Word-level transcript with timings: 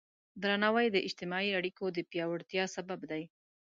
درناوی 0.43 0.87
د 0.91 0.97
اجتماعي 1.07 1.51
اړیکو 1.59 1.85
د 1.91 1.97
پیاوړتیا 2.09 2.63
سبب 2.75 2.99
دی. 3.11 3.23